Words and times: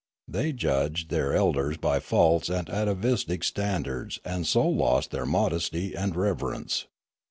They 0.27 0.51
judged 0.51 1.11
their 1.11 1.35
elders 1.35 1.77
by 1.77 1.99
false 1.99 2.49
and 2.49 2.67
atavistic 2.71 3.43
standards 3.43 4.19
and 4.25 4.47
so 4.47 4.67
lost 4.67 5.11
their 5.11 5.27
modesty 5.27 5.93
and 5.93 6.15
reverence. 6.15 6.87